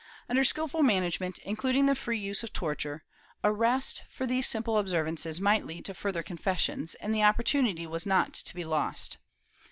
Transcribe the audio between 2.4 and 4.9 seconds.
of torture, arrest for these simple